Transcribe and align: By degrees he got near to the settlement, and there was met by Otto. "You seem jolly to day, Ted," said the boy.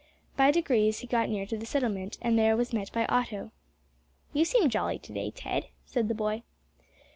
By 0.35 0.49
degrees 0.49 1.01
he 1.01 1.05
got 1.05 1.29
near 1.29 1.45
to 1.45 1.55
the 1.55 1.65
settlement, 1.67 2.17
and 2.23 2.35
there 2.35 2.57
was 2.57 2.73
met 2.73 2.91
by 2.91 3.05
Otto. 3.05 3.51
"You 4.33 4.45
seem 4.45 4.67
jolly 4.67 4.97
to 4.97 5.13
day, 5.13 5.29
Ted," 5.29 5.67
said 5.85 6.07
the 6.07 6.15
boy. 6.15 6.41